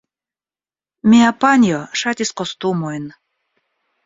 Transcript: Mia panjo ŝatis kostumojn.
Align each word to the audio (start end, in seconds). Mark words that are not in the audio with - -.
Mia 1.13 1.27
panjo 1.43 1.83
ŝatis 2.01 2.33
kostumojn. 2.43 3.07